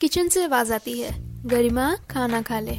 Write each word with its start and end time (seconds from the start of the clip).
Kitchen 0.00 0.28
से 0.28 0.44
आवाज़ 0.44 0.72
आती 0.72 1.00
है। 1.00 1.42
गरिमा, 1.46 1.96
खाना 2.10 2.42
खा 2.42 2.60
ले। 2.60 2.76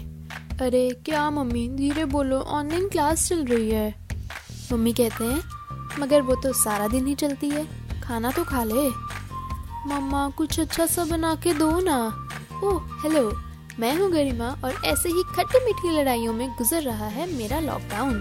अरे, 0.62 1.02
क्या 1.06 1.30
मम्मी? 1.30 1.70
धीरे 1.70 2.06
बोलो 2.06 2.40
ऑनलाइन 2.40 2.90
क्लास 2.90 3.30
चल 3.30 3.46
रही 3.46 3.70
है। 3.70 3.96
मम्मी 4.74 4.94
कहते 4.94 5.24
हैं, 5.24 5.44
मगर 6.00 6.22
वो 6.22 6.36
तो 6.36 6.54
सारा 6.54 6.88
दिन 6.88 7.08
ही 7.08 7.16
चलती 7.16 7.50
है। 7.50 7.68
खाना 8.02 8.32
तो 8.32 8.44
खा 8.44 8.64
ले। 8.64 8.90
मम्मा, 9.90 10.30
कुछ 10.30 10.60
अच्छा 10.60 10.86
सा 10.86 11.06
बना 11.06 11.36
के 11.36 11.54
दो 11.54 11.80
ना। 11.80 12.28
ओह 12.64 12.84
हेलो 12.84 13.34
मैं 13.80 13.98
हूँ 13.98 14.12
गरिमा 14.12 14.58
और 14.64 14.82
ऐसे 14.86 15.10
ही 15.10 15.24
खट्टी 15.36 15.66
मीठी 15.66 16.02
लड़ाइयों 16.02 16.34
में 16.34 16.50
गुजर 16.50 16.82
रहा 16.82 17.08
है 17.08 17.34
मेरा 17.34 17.60
लॉकडाउन 17.60 18.20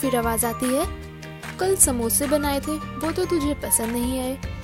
फिर 0.00 0.16
आवाज़ 0.16 0.46
आती 0.46 0.74
है, 0.74 0.86
कल 1.58 1.76
समोसे 1.76 2.26
बनाए 2.26 2.60
थे, 2.60 2.72
वो 2.72 3.12
तो 3.12 3.24
तुझे 3.24 3.54
पसंद 3.54 3.92
नहीं 3.92 4.20
आए। 4.20 4.61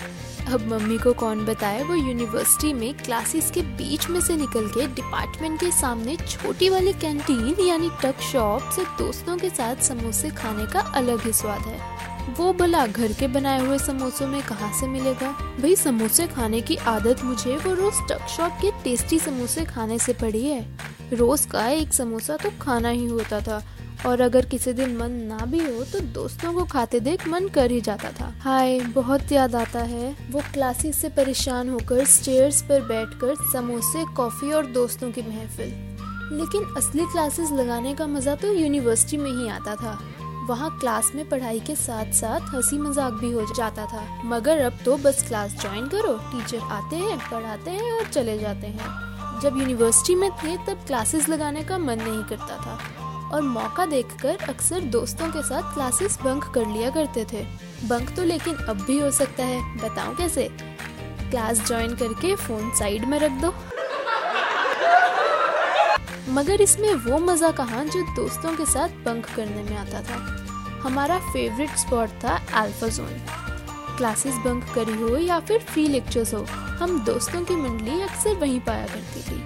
अब 0.48 0.66
मम्मी 0.66 0.98
को 0.98 1.12
कौन 1.12 1.44
बताए? 1.44 1.82
वो 1.82 1.94
यूनिवर्सिटी 1.94 2.72
में 2.72 2.94
क्लासेस 2.94 3.50
के 3.50 3.62
बीच 3.62 4.08
में 4.08 4.20
से 4.20 4.36
निकल 4.36 4.68
के 4.68 4.86
डिपार्टमेंट 4.86 5.60
के 5.60 5.70
सामने 5.70 6.16
छोटी 6.16 6.68
वाली 6.68 6.92
कैंटीन 6.92 7.66
यानी 7.66 7.90
टक 8.02 8.20
शॉप 8.20 8.70
से 8.76 8.84
दोस्तों 8.84 9.36
के 9.36 9.50
साथ 9.50 9.76
समोसे 9.76 10.30
खाने 10.30 10.66
का 10.66 10.80
अलग 10.80 11.20
ही 11.20 11.32
स्वाद 11.32 11.60
है। 11.60 11.98
वो 12.34 12.52
भला 12.52 12.86
घर 12.86 13.12
के 13.12 13.28
बनाए 13.28 13.66
हुए 13.66 13.78
समोसों 13.78 14.26
में 14.26 14.42
कहाँ 14.42 14.72
से 14.80 14.86
मिलेगा? 14.86 15.30
भाई, 15.30 15.76
समोसे 15.76 16.26
खाने 16.26 16.60
की 16.60 16.76
आदत 16.76 17.24
मुझे 17.24 17.56
वो 17.56 17.74
रोज 17.74 17.94
टक 18.08 18.26
शॉप 18.28 18.52
के 18.52 18.70
टेस्टी 18.70 19.18
समोसे 19.18 19.64
खाने 19.64 19.98
से 19.98 20.12
पड़ी 20.12 20.46
है। 20.46 20.78
रोज 21.12 21.44
का 21.44 21.68
एक 21.68 21.92
समोसा 21.92 22.36
तो 22.36 22.50
खाना 22.60 22.88
ही 22.88 23.06
होता 23.06 23.40
था। 23.40 23.62
और 24.06 24.20
अगर 24.20 24.46
किसी 24.46 24.72
दिन 24.72 24.96
मन 24.96 25.12
ना 25.24 25.44
भी 25.46 25.58
हो 25.60 25.84
तो 25.84 26.00
दोस्तों 26.14 26.52
को 26.54 26.64
खाते 26.64 27.00
देख 27.00 27.26
मन 27.28 27.48
कर 27.48 27.70
ही 27.70 27.80
जाता 27.80 28.10
था। 28.10 28.32
हाय, 28.40 28.78
बहुत 28.94 29.32
याद 29.32 29.54
आता 29.54 29.80
है। 29.80 30.14
वो 30.30 30.42
क्लासेस 30.52 31.00
से 31.00 31.08
परेशान 31.08 31.68
होकर 31.68 32.04
स्टेयर्स 32.06 32.62
पर 32.62 32.82
बैठकर 32.82 33.34
समोसे 33.52 34.04
कॉफ़ी 34.14 34.52
और 34.52 34.66
दोस्तों 34.72 35.10
की 35.12 35.22
महफिल। 35.22 35.72
लेकिन 36.30 36.74
असली 36.76 37.04
क्लासेस 37.06 37.50
लगाने 37.52 37.94
का 37.94 38.06
मज़ा 38.06 38.34
तो 38.34 38.52
यूनिवर्सिटी 38.52 39.16
में 39.16 39.30
ही 39.30 39.48
आता 39.48 39.74
था। 39.74 39.98
वहाँ 40.48 40.70
क्लास 40.80 41.10
में 41.14 41.28
पढ़ाई 41.28 41.60
के 41.60 41.74
साथ 41.76 42.12
साथ 42.12 42.54
हँसी 42.54 42.78
मज़ाक 42.78 43.12
भी 43.12 43.30
हो 43.32 43.44
जाता 43.54 43.86
था। 43.86 44.04
मगर 44.24 44.58
अब 44.58 44.78
तो 44.84 44.96
बस 44.96 45.22
क्लास 45.28 45.60
ज्वाइन 45.60 45.88
करो 45.88 46.12
टीचर 46.32 46.58
आते 46.58 46.96
हैं, 46.96 47.18
पढ़ाते 47.30 47.70
हैं 47.70 47.92
और 47.92 48.06
चले 48.06 48.38
जाते 48.38 48.66
हैं। 48.66 49.40
जब 49.40 49.58
यूनिवर्सिटी 49.58 50.14
में 50.14 50.30
थे, 50.32 50.56
तब 50.66 50.84
क्लासेस 50.86 51.28
लगाने 51.28 51.62
का 51.64 51.78
मन 51.78 51.98
नहीं 51.98 52.22
करता 52.24 52.56
था। 52.56 52.78
और 53.32 53.42
मौका 53.42 53.86
देखकर 53.86 54.44
अक्सर 54.48 54.80
दोस्तों 54.90 55.28
के 55.28 55.42
साथ 55.42 55.74
क्लासेस 55.74 56.18
बंक 56.22 56.44
कर 56.44 56.66
लिया 56.66 56.90
करते 56.90 57.24
थे। 57.32 57.44
बंक 57.88 58.14
तो 58.16 58.24
लेकिन 58.24 58.54
अब 58.54 58.80
भी 58.80 58.98
हो 58.98 59.10
सकता 59.10 59.44
है 59.44 59.60
बताओ 59.78 60.14
कैसे? 60.14 60.48
क्लास 61.30 61.66
ज्वाइन 61.66 61.94
करके 61.96 62.34
फ़ोन 62.36 62.70
साइड 62.74 63.04
में 63.04 63.18
रख 63.18 63.32
दो। 63.42 63.54
मगर 66.32 66.60
इसमें 66.60 66.94
वो 66.94 67.18
मज़ा 67.18 67.50
कहा 67.50 67.82
जो 67.84 68.02
दोस्तों 68.16 68.56
के 68.56 68.64
साथ 68.64 68.88
बंक 69.04 69.26
करने 69.26 69.62
में 69.62 69.76
आता 69.76 70.02
था। 70.02 70.16
हमारा 70.82 71.18
फेवरेट 71.32 71.76
स्पॉट 71.76 72.08
था 72.24 72.40
अल्फ़ा 72.54 72.88
जोन 72.88 73.20
क्लासेस 73.98 74.34
बंक 74.34 74.64
करी 74.74 74.92
हो 74.92 75.16
या 75.16 75.38
फिर 75.40 75.58
फ्री 75.60 75.86
लेक्चर्स 75.88 76.34
हो, 76.34 76.42
हम 76.80 76.98
दोस्तों 77.04 77.42
की 77.44 77.56
मंडली 77.56 78.00
अक्सर 78.00 78.34
वहीं 78.34 78.60
पाया 78.60 78.86
करती 78.86 79.20
थी। 79.22 79.36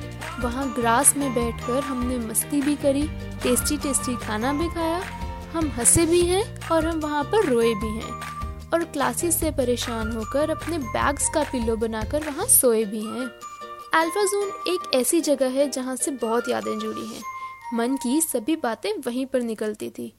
वहाँ 0.42 0.72
ग्रास 0.74 1.16
में 1.16 1.32
बैठकर 1.34 1.80
हमने 1.80 2.18
मस्ती 2.18 2.60
भी 2.60 2.74
करी 2.76 3.02
टेस्टी 3.42 3.76
टेस्टी 3.76 4.16
खाना 4.16 4.52
भी 4.52 4.68
खाया, 4.68 5.00
हम 5.52 5.68
हंसे 5.68 6.06
भी 6.06 6.20
हैं 6.20 6.44
और 6.68 6.86
हम 6.86 7.00
वहाँ 7.00 7.22
पर 7.24 7.46
रोए 7.46 7.74
भी 7.74 7.88
हैं। 7.96 8.20
और 8.70 8.84
क्लासेस 8.84 9.38
से 9.40 9.50
परेशान 9.50 10.12
होकर 10.12 10.50
अपने 10.50 10.78
बैग्स 10.78 11.28
का 11.34 11.42
पिल्लो 11.42 11.76
बनाकर 11.76 12.24
वहाँ 12.24 12.46
सोए 12.46 12.84
भी 12.84 13.04
हैं। 13.04 13.26
अल्फ़ा 13.94 14.24
जोन 14.24 14.48
एक 14.68 14.90
ऐसी 14.94 15.20
जगह 15.20 15.48
है 15.50 15.70
जहाँ 15.70 15.96
से 15.96 16.10
बहुत 16.10 16.48
यादें 16.48 16.78
जुड़ी 16.78 17.06
हैं। 17.06 17.22
मन 17.74 17.96
की 17.96 18.20
सभी 18.20 18.56
बातें 18.56 18.92
वहीं 19.06 19.26
पर 19.26 19.42
निकलती 19.42 19.90
थी। 19.90 20.12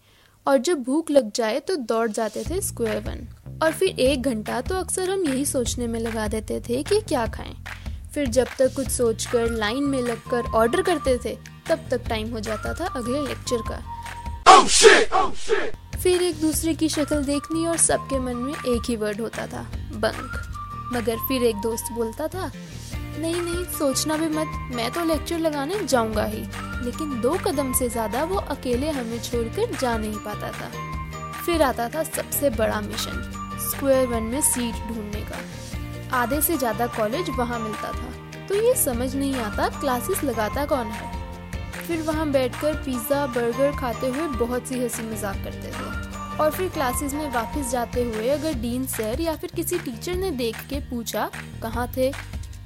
और 0.47 0.57
जब 0.57 0.83
भूख 0.83 1.11
लग 1.11 1.31
जाए 1.31 1.59
तो 1.59 1.75
दौड़ 1.75 2.09
जाते 2.11 2.43
थे 2.43 2.61
स्क्वायर 2.61 2.99
वन 2.99 3.27
और 3.63 3.71
फिर 3.71 3.99
एक 3.99 4.21
घंटा 4.21 4.59
तो 4.61 4.75
अक्सर 4.75 5.09
हम 5.09 5.23
यही 5.25 5.45
सोचने 5.45 5.87
में 5.87 5.99
लगा 5.99 6.27
देते 6.27 6.59
थे 6.59 6.81
कि 6.83 6.99
क्या 7.01 7.25
खाएँ। 7.27 7.55
फिर 8.13 8.27
जब 8.27 8.47
तक 8.59 8.73
कुछ 8.75 8.87
सोचकर 8.87 9.49
लाइन 9.49 9.83
में 9.83 10.01
लगकर 10.01 10.49
ऑर्डर 10.55 10.81
करते 10.81 11.17
थे 11.25 11.35
तब 11.69 11.85
तक 11.91 12.07
टाइम 12.09 12.31
हो 12.31 12.39
जाता 12.39 12.73
था 12.73 12.85
अगले 12.87 13.21
लेक्चर 13.27 13.61
का। 13.69 13.77
Oh 14.45 14.65
shit! 14.69 15.13
Oh 15.13 15.29
shit! 15.43 15.75
फिर 15.97 16.23
एक 16.23 16.41
दूसरे 16.41 16.73
की 16.73 16.89
शक्ल 16.89 17.23
देखनी 17.23 17.65
और 17.67 17.77
सबके 17.77 18.19
मन 18.19 18.35
में 18.37 18.53
एक 18.53 18.89
ही 18.89 18.95
वर्ड 18.95 19.21
होता 19.21 19.45
था 19.47 19.61
बंक 19.95 20.91
मगर 20.93 21.17
फिर 21.27 21.43
एक 21.43 21.61
दोस्त 21.61 21.91
बोलता 21.91 22.27
था 22.27 22.51
नहीं 23.19 23.35
नहीं 23.35 23.63
सोचना 23.77 24.17
भी 24.17 24.27
मत 24.27 24.75
मैं 24.75 24.89
तो 24.91 25.03
लेक्चर 25.05 25.39
लगाने 25.39 25.79
जाऊँगा 25.85 26.23
ही। 26.25 26.41
लेकिन 26.85 27.19
दो 27.21 27.37
कदम 27.45 27.71
से 27.73 27.87
ज़्यादा 27.89 28.23
वो 28.23 28.35
अकेले 28.35 28.89
हमें 28.89 29.21
छोड़कर 29.21 29.77
जा 29.81 29.97
नहीं 29.97 30.17
पाता 30.25 30.51
था। 30.51 30.71
फिर 31.45 31.61
आता 31.61 31.87
था 31.89 32.03
सबसे 32.03 32.49
बड़ा 32.49 32.81
मिशन 32.81 33.42
स्क्वायर 33.83 34.05
वन 34.07 34.23
में 34.23 34.41
सीट 34.41 34.75
ढूँढने 34.87 35.21
का। 35.21 36.17
आधे 36.17 36.39
से 36.41 36.57
ज़्यादा 36.57 36.85
कॉलेज 36.87 37.29
वहाँ 37.29 37.59
मिलता 37.59 37.91
था। 37.91 38.45
तो 38.47 38.55
ये 38.55 38.73
समझ 38.75 39.15
नहीं 39.15 39.35
आता 39.35 39.67
क्लासेस 39.79 40.23
लगाता 40.23 40.65
कौन 40.65 40.87
है। 40.87 41.11
फिर 41.77 42.01
वहाँ 42.01 42.29
बैठकर 42.31 42.75
पिज़्ज़ा 42.75 43.25
बर्गर 43.27 43.71
खाते 43.71 44.07
हुए 44.07 44.27
बहुत 44.37 44.67
सी 44.67 44.79
हँसी 44.79 45.03
मज़ाक 45.03 45.43
करते 45.43 45.71
थे। 45.71 46.37
और 46.37 46.51
फिर 46.51 46.69
क्लासेस 46.69 47.13
में 47.13 47.29
वापस 47.31 47.71
जाते 47.71 48.03
हुए 48.03 48.29
अगर 48.29 48.53
डीन 48.53 48.85
सर 48.85 49.21
या 49.21 49.35
फिर 49.35 49.51
किसी 49.55 49.79
टीचर 49.79 50.15
ने 50.15 50.31
देख 50.31 50.65
के 50.69 50.79
पूछा, 50.89 51.29
कहाँ 51.63 51.87
थे? 51.97 52.11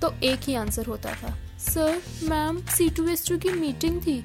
तो 0.02 0.14
एक 0.24 0.48
ही 0.48 0.56
आंसर 0.56 0.86
होता 0.86 1.14
था। 1.14 1.36
Sir 1.64 2.02
ma'am 2.30 2.62
C 2.68 2.90
two 2.90 3.08
S 3.10 3.28
two 3.30 3.38
की 3.38 3.60
मीटिंग 3.60 4.02
थी। 4.02 4.24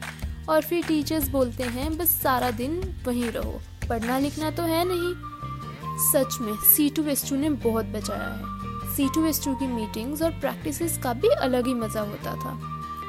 और 0.49 0.63
फिर 0.63 0.87
टीचर्स 0.87 1.29
बोलते 1.29 1.65
हैं, 1.65 1.97
बस 1.99 2.21
सारा 2.23 2.51
दिन 2.53 2.81
वहीं 3.07 3.31
रहो। 3.31 3.61
पढ़ना 3.89 4.19
लिखना 4.19 4.51
तो 4.51 4.63
है 4.63 4.85
नहीं। 4.85 5.32
सच 6.03 6.39
में 6.41 6.55
सी 6.67 6.89
टू 6.91 7.05
एस 7.07 7.29
टू 7.29 7.37
ने 7.37 7.51
बहुत 7.63 7.87
बचाया 7.87 8.29
है। 8.29 8.95
सी 8.95 9.09
टू 9.15 9.25
एस 9.27 9.45
टू 9.45 9.55
की 9.55 9.67
मीटिंग्स 9.67 10.23
और 10.23 10.31
प्रैक्टिसेस 10.41 10.99
का 10.99 11.13
भी 11.15 11.29
अलग 11.29 11.67
ही 11.67 11.75
मज़ा 11.75 12.01
होता 12.01 12.35
था। 12.37 12.59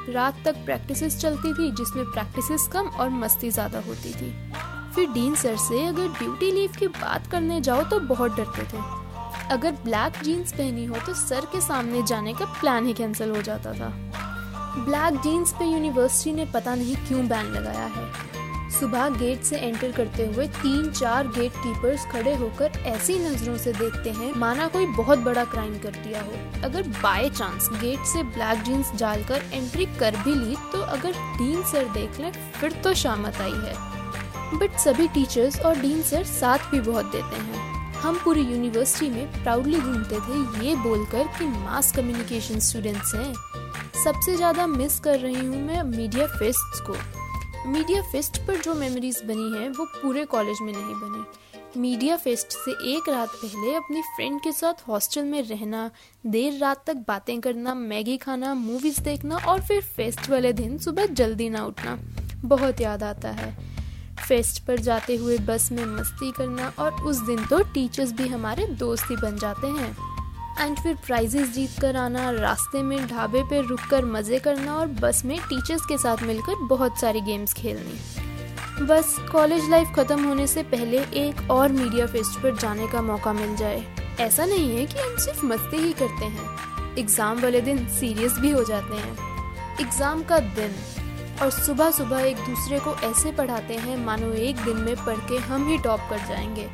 रात 0.08 0.42
तक 0.44 0.64
प्रैक्टिसेस 0.64 1.18
चलती 1.20 1.52
थी, 1.54 1.70
जिसमें 1.72 2.04
प्रैक्टिसेस 2.04 2.68
कम 2.72 2.88
और 2.90 3.10
मस्ती 3.12 3.50
ज़्यादा 3.50 3.78
होती 3.78 4.12
थी। 4.12 4.32
फिर 4.94 5.08
डीन 5.12 5.34
सर 5.34 5.56
से 5.58 5.84
अगर 5.86 6.08
ड्यूटी 6.18 6.50
लीव 6.50 6.72
की 6.78 6.86
बात 6.88 7.26
करने 7.26 7.60
जाओ 7.60 7.82
तो 7.82 8.00
बहुत 8.00 8.36
डरते 8.36 8.62
थे। 8.72 8.82
अगर 9.50 9.72
ब्लैक 9.84 10.22
जीन्स 10.24 10.52
पहनी 10.52 10.84
हो 10.84 10.96
तो 11.06 11.14
सर 11.14 11.46
के 11.52 11.60
सामने 11.60 12.02
जाने 12.02 12.34
का 12.34 12.44
प्लान 12.60 12.86
ही 12.86 12.92
कैंसिल 12.92 13.30
हो 13.30 13.42
जाता 13.42 13.72
था। 13.72 13.88
ब्लैक 14.78 15.20
जीन्स 15.22 15.52
पे 15.52 15.64
यूनिवर्सिटी 15.64 16.32
ने 16.32 16.44
पता 16.44 16.74
नहीं 16.74 16.96
क्यों 17.08 17.26
बैन 17.28 17.52
लगाया 17.52 17.86
है। 17.86 18.06
सुबह 18.74 19.08
गेट 19.10 19.42
से 19.44 19.56
एंटर 19.58 19.92
करते 19.92 20.26
हुए 20.26 20.46
तीन 20.48 20.90
चार 20.92 21.28
गेट 21.28 21.52
कीपर्स 21.56 22.04
खड़े 22.12 22.34
होकर 22.34 22.78
ऐसी 22.86 23.18
नज़रों 23.20 23.56
से 23.58 23.72
देखते 23.72 24.10
हैं, 24.10 24.32
माना 24.36 24.66
कोई 24.68 24.86
बहुत 24.96 25.18
बड़ा 25.20 25.44
क्राइम 25.46 25.78
कर 25.78 25.90
दिया 25.98 26.22
हो। 26.22 26.32
अगर 26.64 26.88
बाय 27.02 27.28
चांस 27.30 27.68
गेट 27.74 28.04
से 28.06 28.22
ब्लैक 28.24 28.62
जीन्स 28.64 28.92
डालकर 29.00 29.42
एंट्री 29.52 29.86
कर 30.00 30.16
भी 30.18 30.34
ली 30.36 30.56
तो 30.72 30.80
अगर 30.82 31.12
डीन 31.12 31.62
सर 31.62 31.88
देख 31.90 32.20
ले, 32.20 32.30
फिर 32.30 32.72
तो 32.84 32.94
शामत 32.94 33.40
आई 33.40 33.60
है। 33.64 33.92
बट 34.54 34.78
सभी 34.78 35.08
टीचर्स 35.08 35.60
और 35.60 35.78
डीन 35.78 36.02
सर 36.02 36.24
साथ 36.24 36.70
भी 36.70 36.80
बहुत 36.82 37.12
देते 37.12 37.36
हैं। 37.36 37.72
हम 38.00 38.18
पूरी 38.24 38.40
यूनिवर्सिटी 38.42 39.10
में 39.10 39.42
प्राउडली 39.42 39.80
घूमते 39.80 40.16
थे, 40.16 40.66
ये 40.66 40.74
बोलकर 40.78 41.26
कि 41.38 41.44
मास 41.48 41.92
कम्युनिकेशन 41.96 42.58
स्टूडेंट्स 42.60 43.14
हैं। 43.14 43.32
सबसे 44.04 44.36
ज़्यादा 44.36 44.66
मिस 44.66 44.98
कर 45.00 45.18
रही 45.18 45.34
हूँ 45.36 45.60
मैं 45.66 45.82
मीडिया 45.82 46.26
फेस्ट 46.28 46.82
को। 46.86 46.96
मीडिया 47.66 48.00
फेस्ट 48.02 48.38
पर 48.38 48.56
जो 48.56 48.74
मेमोरीज 48.74 49.20
बनी 49.24 49.58
हैं, 49.58 49.68
वो 49.68 49.84
पूरे 49.84 50.24
कॉलेज 50.24 50.58
में 50.62 50.72
नहीं 50.72 50.94
बनी। 50.94 51.80
मीडिया 51.80 52.16
फेस्ट 52.16 52.52
से 52.52 52.70
एक 52.70 53.08
रात 53.08 53.28
पहले 53.34 53.74
अपनी 53.74 54.02
फ्रेंड 54.02 54.40
के 54.40 54.52
साथ 54.52 54.88
हॉस्टल 54.88 55.24
में 55.24 55.42
रहना, 55.42 55.90
देर 56.26 56.58
रात 56.58 56.84
तक 56.86 56.96
बातें 57.08 57.40
करना, 57.40 57.74
मैगी 57.74 58.16
खाना 58.16 58.54
मूवीज़ 58.54 59.00
देखना 59.00 59.36
और 59.36 59.62
फिर 59.62 59.80
फेस्ट 59.82 60.30
वाले 60.30 60.52
दिन 60.52 60.78
सुबह 60.78 61.06
जल्दी 61.06 61.48
ना 61.48 61.64
उठना, 61.64 61.98
बहुत 62.44 62.80
याद 62.80 63.02
आता 63.02 63.30
है। 63.30 63.52
फेस्ट 64.28 64.64
पर 64.66 64.78
जाते 64.78 65.16
हुए 65.16 65.38
बस 65.38 65.72
में 65.72 65.84
मस्ती 65.86 66.32
करना 66.32 66.72
और 66.78 67.02
उस 67.02 67.20
दिन 67.20 67.44
तो 67.46 67.62
टीचर्स 67.74 68.12
भी 68.12 68.28
हमारे 68.28 68.66
दोस्त 68.66 69.10
ही 69.10 69.16
बन 69.16 69.38
जाते 69.38 69.66
हैं। 69.66 69.96
एंड 70.60 70.78
फिर 70.78 70.94
प्राइजेस 71.06 71.48
जीत 71.48 71.70
कर 71.80 71.96
आना, 71.96 72.30
रास्ते 72.30 72.82
में 72.82 73.06
ढाबे 73.06 73.42
पर 73.42 73.64
रुक 73.64 73.80
कर 73.80 74.04
मज़े 74.04 74.38
करना 74.38 74.74
और 74.74 74.86
बस 74.86 75.24
में 75.24 75.38
टीचर्स 75.38 75.86
के 75.86 75.98
साथ 75.98 76.22
मिलकर 76.22 76.54
बहुत 76.66 76.98
सारी 76.98 77.20
गेम्स 77.20 77.52
खेलनी। 77.52 78.86
बस 78.86 79.16
कॉलेज 79.32 79.70
लाइफ 79.70 79.88
ख़त्म 79.96 80.24
होने 80.24 80.46
से 80.46 80.62
पहले 80.62 80.98
एक 80.98 81.50
और 81.50 81.72
मीडिया 81.72 82.06
फेस्ट 82.06 82.42
पर 82.42 82.56
जाने 82.56 82.86
का 82.86 83.02
मौका 83.02 83.32
मिल 83.32 83.56
जाए। 83.56 83.84
ऐसा 84.20 84.44
नहीं 84.44 84.76
है 84.76 84.86
कि 84.86 84.98
हम 84.98 85.16
सिर्फ़ 85.16 85.46
मस्ती 85.46 85.76
ही 85.76 85.92
करते 85.92 86.24
हैं। 86.24 86.96
एग्ज़ाम 86.98 87.40
वाले 87.40 87.60
दिन 87.60 87.86
सीरियस 87.88 88.32
भी 88.32 88.50
हो 88.50 88.64
जाते 88.64 88.94
हैं। 88.94 89.16
एग्ज़ाम 89.80 90.22
का 90.22 90.38
दिन। 90.38 90.74
और 91.42 91.50
सुबह 91.50 91.90
सुबह 91.90 92.20
एक 92.20 92.36
दूसरे 92.36 92.78
को 92.78 92.94
ऐसे 92.94 93.32
पढ़ाते 93.32 93.74
हैं, 93.74 94.04
मानो 94.04 94.32
एक 94.32 94.56
दिन 94.56 94.76
में 94.76 94.96
पढ़ 94.96 95.18
के 95.28 95.38
हम 95.38 95.68
ही 95.68 95.78
टॉप 95.78 96.00
कर 96.10 96.18
जाएँगे। 96.18 96.68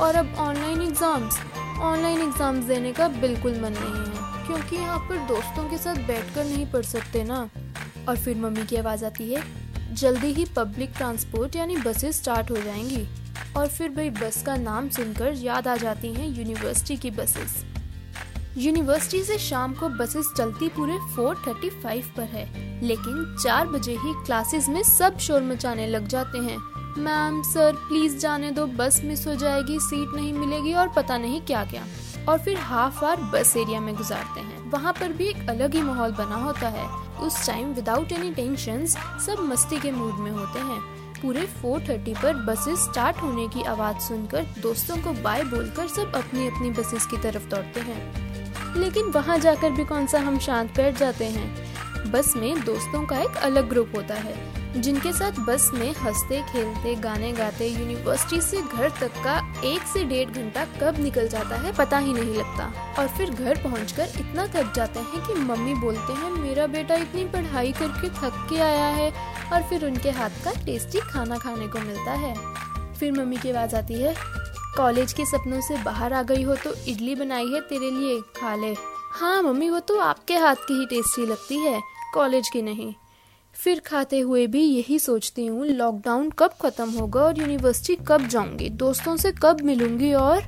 और 0.00 0.14
अब 0.14 0.34
ऑनलाइन 0.38 0.82
एग्ज़ाम्स 0.82 1.38
ऑनलाइन 1.82 2.20
एग्ज़ाम्स 2.20 2.64
देने 2.64 2.92
का 2.92 3.08
बिल्कुल 3.10 3.52
मन 3.52 3.72
नहीं 3.72 4.04
है, 4.06 4.46
क्योंकि 4.46 4.76
यहाँ 4.76 4.98
पर 5.08 5.16
दोस्तों 5.28 5.68
के 5.70 5.78
साथ 5.78 5.96
बैठकर 6.06 6.44
नहीं 6.44 6.66
पढ़ 6.72 6.84
सकते 6.84 7.22
ना। 7.24 7.48
और 8.08 8.16
फिर 8.16 8.36
मम्मी 8.36 8.66
की 8.66 8.76
आवाज़ 8.76 9.04
आती 9.04 9.32
है, 9.32 9.42
जल्दी 9.92 10.32
ही 10.34 10.44
पब्लिक 10.56 10.90
ट्रांसपोर्ट 10.96 11.56
यानी 11.56 11.76
बसेस 11.76 12.20
स्टार्ट 12.22 12.50
हो 12.50 12.56
जाएँगी। 12.56 13.06
और 13.56 13.68
फिर 13.68 13.88
भाई 13.88 14.10
बस 14.12 14.42
का 14.42 14.56
नाम 14.56 14.88
सुनकर 14.88 15.32
याद 15.34 15.68
आ 15.68 15.76
जाती 15.76 16.12
हैं 16.14 16.28
यूनिवर्सिटी 16.28 16.96
की 16.96 17.10
बसेस 17.10 17.62
यूनिवर्सिटी 18.58 19.22
से 19.24 19.38
शाम 19.38 19.74
को 19.74 19.88
बसेस 19.88 20.32
चलती 20.36 20.68
पूरे 20.68 20.98
4:35 21.14 22.10
पर 22.16 22.22
है, 22.22 22.44
लेकिन 22.82 23.36
चार 23.42 23.66
बजे 23.66 23.92
ही 23.92 24.12
क्लासेस 24.26 24.68
में 24.68 24.82
सब 24.82 25.18
शोर 25.18 25.42
मचाने 25.42 25.86
लग 25.86 26.06
जाते 26.06 26.38
हैं। 26.40 26.58
मैम 26.98 27.42
सर 27.42 27.74
प्लीज़ 27.88 28.16
जाने 28.18 28.50
दो, 28.50 28.66
बस 28.66 29.00
मिस 29.04 29.26
हो 29.26 29.34
जाएगी 29.34 29.78
सीट 29.80 30.14
नहीं 30.14 30.32
मिलेगी 30.32 30.72
और 30.72 30.88
पता 30.88 31.16
नहीं 31.18 31.40
क्या 31.40 31.64
क्या 31.64 31.84
और 32.28 32.38
फिर 32.38 32.56
हाफ़ 32.56 33.04
आवर 33.04 33.20
बस 33.32 33.56
एरिया 33.56 33.80
में 33.80 33.94
गुजारते 33.96 34.40
हैं। 34.40 34.70
वहाँ 34.70 34.92
पर 34.92 35.12
भी 35.12 35.26
एक 35.26 35.48
अलग 35.50 35.74
ही 35.74 35.82
माहौल 35.82 36.12
बना 36.12 36.36
होता 36.36 36.68
है। 36.68 36.86
उस 37.18 37.46
टाइम 37.46 37.72
विदाउट 37.72 38.12
एनी 38.12 38.30
टेंशन 38.34 38.86
सब 38.86 39.36
मस्ती 39.40 39.80
के 39.80 39.90
मूड 39.90 40.14
में 40.14 40.30
होते 40.30 40.58
हैं। 40.58 40.80
पूरे 41.22 41.46
4:30 41.62 42.14
पर 42.14 42.34
बसेस 42.34 42.78
स्टार्ट 42.78 43.16
होने 43.16 43.48
की 43.48 43.62
आवाज़ 43.62 43.98
सुनकर 43.98 44.46
दोस्तों 44.58 44.96
को 44.96 45.12
बाय 45.12 45.42
बोलकर 45.44 45.88
सब 45.88 46.14
अपनी 46.14 46.46
अपनी 46.46 46.70
बसेस 46.70 47.06
की 47.06 47.16
तरफ़ 47.16 47.48
दौड़ते 47.48 47.80
हैं। 47.80 48.74
लेकिन 48.76 49.04
वहाँ 49.04 49.38
जाकर 49.38 49.70
भी 49.70 49.84
कौन 49.84 50.06
सा 50.06 50.20
हम 50.20 50.38
शांत 50.38 50.76
बैठ 50.76 50.98
जाते 50.98 51.24
हैं? 51.24 52.10
बस 52.12 52.36
में 52.36 52.64
दोस्तों 52.64 53.06
का 53.06 53.18
एक 53.18 53.36
अलग 53.36 53.68
ग्रुप 53.68 53.92
होता 53.96 54.14
है। 54.14 54.61
जिनके 54.76 55.12
साथ 55.12 55.32
बस 55.32 55.70
में 55.74 55.94
हँसते, 55.94 56.42
खेलते, 56.42 56.94
गाने 56.94 57.32
गाते 57.32 57.66
यूनिवर्सिटी 57.66 58.40
से 58.40 58.62
घर 58.62 58.90
तक 58.90 59.12
का 59.24 59.62
एक 59.64 59.82
से 59.82 60.04
डेढ़ 60.04 60.30
घंटा 60.30 60.64
कब 60.64 60.98
निकल 60.98 61.28
जाता 61.28 61.56
है 61.56 61.72
पता 61.72 61.98
ही 61.98 62.12
नहीं 62.12 62.34
लगता। 62.34 62.94
और 62.98 63.08
फिर 63.08 63.30
घर 63.30 63.62
पहुंचकर 63.62 64.08
इतना 64.20 64.46
थक 64.46 64.72
जाते 64.74 65.00
हैं 65.00 65.26
कि 65.26 65.34
मम्मी 65.34 65.74
बोलते 65.74 66.12
हैं, 66.12 66.30
मेरा 66.30 66.66
बेटा 66.66 66.94
इतनी 66.94 67.24
पढ़ाई 67.24 67.72
करके 67.72 68.08
थक 68.08 68.46
के 68.50 68.56
आया 68.56 68.86
है। 68.86 69.12
और 69.52 69.62
फिर 69.62 69.84
उनके 69.86 70.10
हाथ 70.10 70.30
का 70.44 70.52
टेस्टी 70.64 71.00
खाना 71.00 71.38
खाने 71.38 71.68
को 71.68 71.78
मिलता 71.78 72.12
है। 72.12 72.34
फिर 72.94 73.12
मम्मी 73.12 73.36
की 73.36 73.50
आवाज़ 73.50 73.76
आती 73.76 73.94
है, 73.94 74.14
कॉलेज 74.76 75.12
के 75.12 75.24
सपनों 75.24 75.60
से 75.60 75.82
बाहर 75.82 76.12
आ 76.12 76.22
गई 76.22 76.42
हो 76.42 76.54
तो 76.54 76.74
इडली 76.88 77.14
बनाई 77.14 77.46
है 77.46 77.60
तेरे 77.60 77.90
लिए, 77.90 78.20
खा 78.20 78.54
ले। 78.54 78.74
हाँ 79.12 79.42
मम्मी, 79.42 79.70
वो 79.70 79.80
तो 79.80 79.98
आपके 79.98 80.34
हाथ 80.34 80.54
की 80.54 80.74
ही 80.74 80.86
टेस्टी 80.86 81.26
लगती 81.26 81.58
है, 81.58 81.80
कॉलेज 82.14 82.48
की 82.48 82.62
नहीं। 82.62 82.94
फिर 83.54 83.80
खाते 83.80 84.20
हुए 84.20 84.46
भी 84.46 84.62
यही 84.62 84.98
सोचती 84.98 85.46
हूँ 85.46 85.66
लॉकडाउन 85.66 86.30
कब 86.30 86.54
खत्म 86.62 86.88
होगा 86.90 87.20
और 87.20 87.38
यूनिवर्सिटी 87.38 88.04
कब 88.08 88.26
जाऊँगी। 88.26 88.68
दोस्तों 88.68 89.16
से 89.16 89.32
कब 89.42 89.60
मिलूँगी 89.60 90.12
और 90.14 90.42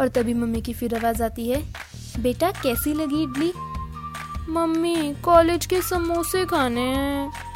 और 0.00 0.08
तभी 0.08 0.34
मम्मी 0.34 0.60
की 0.62 0.72
फिर 0.72 0.94
आवाज़ 0.94 1.22
आती 1.22 1.48
है, 1.48 1.62
बेटा, 2.20 2.50
कैसी 2.62 2.92
लगी 2.94 3.22
इडली? 3.22 3.52
मम्मी 4.52 5.14
कॉलेज 5.24 5.66
के 5.66 5.80
समोसे 5.82 6.44
खाने 6.44 6.80
हैं। 6.80 7.47